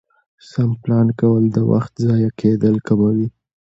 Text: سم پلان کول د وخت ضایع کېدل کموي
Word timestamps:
سم 0.49 0.69
پلان 0.81 1.07
کول 1.19 1.43
د 1.51 1.57
وخت 1.71 1.93
ضایع 2.05 2.31
کېدل 2.39 2.75
کموي 2.87 3.27